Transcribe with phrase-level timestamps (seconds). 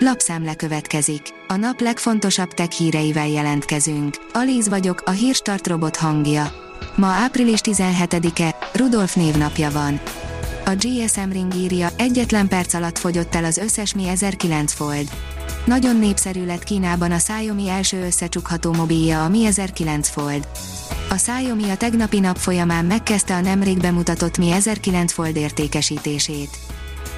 [0.00, 1.22] Lapszemle következik.
[1.48, 4.16] A nap legfontosabb tech híreivel jelentkezünk.
[4.32, 6.52] Alíz vagyok, a hírstart robot hangja.
[6.96, 10.00] Ma április 17-e, Rudolf névnapja van.
[10.64, 15.08] A GSM Ring írja, egyetlen perc alatt fogyott el az összes Mi 1009 Fold.
[15.64, 20.48] Nagyon népszerű lett Kínában a Xiaomi első összecsukható mobilja a Mi 1009 Fold.
[21.10, 26.50] A Xiaomi a tegnapi nap folyamán megkezdte a nemrég bemutatott Mi 1009 Fold értékesítését.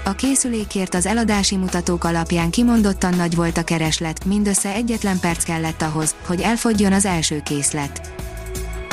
[0.04, 5.82] A készülékért az eladási mutatók alapján kimondottan nagy volt a kereslet, mindössze egyetlen perc kellett
[5.82, 8.12] ahhoz, hogy elfogjon az első készlet.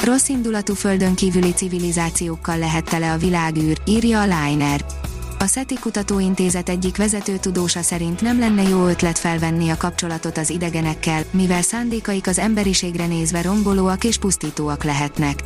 [0.04, 4.86] Rossz indulatú földön kívüli civilizációkkal lehet tele a világűr, írja a Liner.
[5.40, 10.50] A SETI Kutatóintézet egyik vezető tudósa szerint nem lenne jó ötlet felvenni a kapcsolatot az
[10.50, 15.44] idegenekkel, mivel szándékaik az emberiségre nézve rombolóak és pusztítóak lehetnek.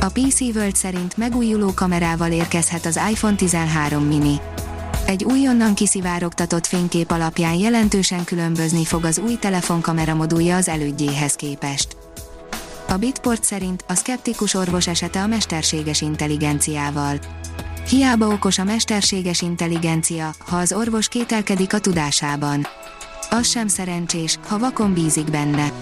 [0.00, 4.40] A PC World szerint megújuló kamerával érkezhet az iPhone 13 mini.
[5.10, 11.96] Egy újonnan kiszivárogtatott fénykép alapján jelentősen különbözni fog az új telefonkamera modulja az elődjéhez képest.
[12.88, 17.18] A Bitport szerint a szkeptikus orvos esete a mesterséges intelligenciával.
[17.88, 22.66] Hiába okos a mesterséges intelligencia, ha az orvos kételkedik a tudásában.
[23.30, 25.72] Az sem szerencsés, ha vakon bízik benne.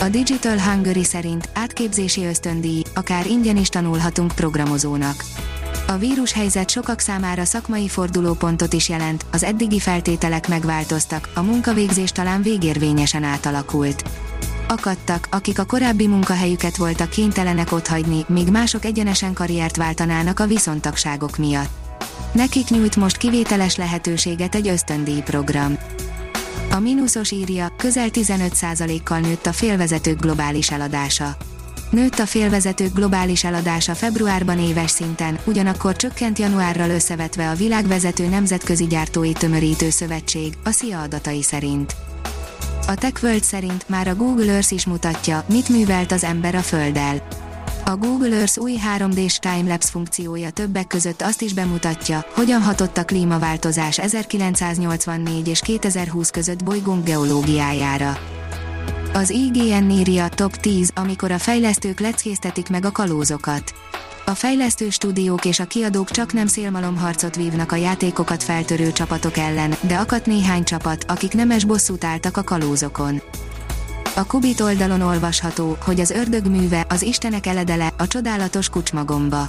[0.00, 5.24] A Digital Hungary szerint átképzési ösztöndíj, akár ingyen is tanulhatunk programozónak.
[5.86, 12.42] A vírushelyzet sokak számára szakmai fordulópontot is jelent, az eddigi feltételek megváltoztak, a munkavégzés talán
[12.42, 14.04] végérvényesen átalakult.
[14.68, 21.36] Akadtak, akik a korábbi munkahelyüket voltak kénytelenek otthagyni, míg mások egyenesen karriert váltanának a viszontagságok
[21.36, 21.70] miatt.
[22.32, 25.78] Nekik nyújt most kivételes lehetőséget egy ösztöndíj program.
[26.70, 31.36] A mínuszos írja, közel 15%-kal nőtt a félvezetők globális eladása.
[31.90, 38.86] Nőtt a félvezetők globális eladása februárban éves szinten, ugyanakkor csökkent januárral összevetve a világvezető nemzetközi
[38.86, 41.96] gyártói tömörítő szövetség, a SZIA adatai szerint.
[42.86, 47.26] A TechWorld szerint már a Google Earth is mutatja, mit művelt az ember a Földdel.
[47.84, 53.04] A Google Earth új 3D-s timelapse funkciója többek között azt is bemutatja, hogyan hatott a
[53.04, 58.18] klímaváltozás 1984 és 2020 között bolygónk geológiájára.
[59.16, 63.74] Az IGN írja Top 10, amikor a fejlesztők leckéztetik meg a kalózokat.
[64.26, 69.74] A fejlesztő stúdiók és a kiadók csak nem szélmalomharcot vívnak a játékokat feltörő csapatok ellen,
[69.80, 73.22] de akadt néhány csapat, akik nemes bosszút álltak a kalózokon.
[74.16, 79.46] A Kubit oldalon olvasható, hogy az ördög műve, az istenek eledele, a csodálatos kucsmagomba.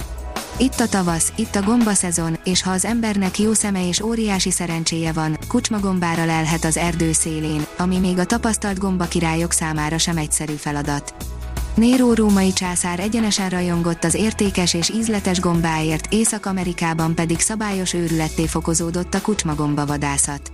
[0.58, 4.50] Itt a tavasz, itt a gomba szezon, és ha az embernek jó szeme és óriási
[4.50, 10.16] szerencséje van, kucsmagombára lelhet az erdő szélén, ami még a tapasztalt gomba királyok számára sem
[10.16, 11.14] egyszerű feladat.
[11.74, 19.14] Néró római császár egyenesen rajongott az értékes és ízletes gombáért, Észak-Amerikában pedig szabályos őrületté fokozódott
[19.14, 20.52] a kucsmagomba vadászat.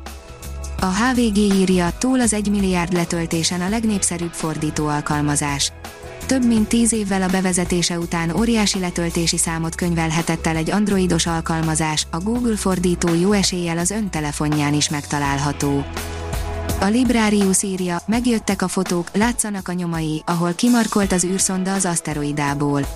[0.81, 5.73] A HVG írja, túl az 1 milliárd letöltésen a legnépszerűbb fordító alkalmazás.
[6.33, 12.07] Több mint 10 évvel a bevezetése után óriási letöltési számot könyvelhetett el egy androidos alkalmazás,
[12.11, 15.85] a Google fordító jó eséllyel az ön telefonján is megtalálható.
[16.81, 22.87] A Librarius írja, megjöttek a fotók, látszanak a nyomai, ahol kimarkolt az űrszonda az aszteroidából.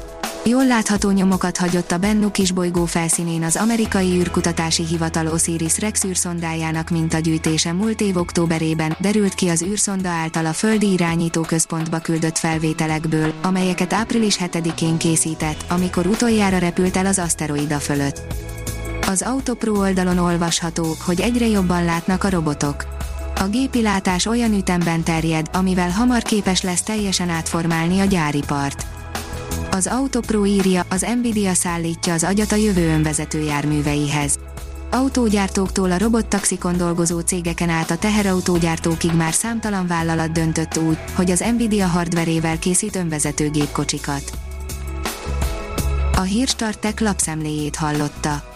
[0.49, 6.91] Jól látható nyomokat hagyott a Bennu kisbolygó felszínén az amerikai űrkutatási hivatal Osiris Rex űrszondájának
[6.91, 13.33] mintagyűjtése múlt év októberében, derült ki az űrszonda által a Földi Irányító Központba küldött felvételekből,
[13.43, 18.21] amelyeket április 7-én készített, amikor utoljára repült el az aszteroida fölött.
[19.07, 22.84] Az Autopro oldalon olvasható, hogy egyre jobban látnak a robotok.
[23.34, 28.87] A gépi látás olyan ütemben terjed, amivel hamar képes lesz teljesen átformálni a gyáripart.
[29.76, 34.38] Az Autopro írja, az Nvidia szállítja az agyat a jövő önvezető járműveihez.
[34.91, 41.44] Autógyártóktól a robottaxikon dolgozó cégeken át a teherautógyártókig már számtalan vállalat döntött úgy, hogy az
[41.54, 44.31] Nvidia hardverével készít önvezető gépkocsikat.
[46.15, 48.56] A Hírstartek lapszemléjét hallotta.